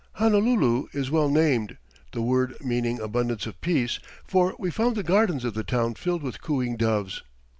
Honolulu 0.13 0.87
is 0.93 1.11
well 1.11 1.29
named, 1.29 1.77
the 2.11 2.23
word 2.23 2.55
meaning 2.65 2.99
"abundance 2.99 3.45
of 3.45 3.61
peace," 3.61 3.99
for 4.25 4.55
we 4.57 4.71
found 4.71 4.95
the 4.95 5.03
gardens 5.03 5.45
of 5.45 5.53
the 5.53 5.63
town 5.63 5.93
filled 5.93 6.23
with 6.23 6.41
cooing 6.41 6.75
doves. 6.75 7.21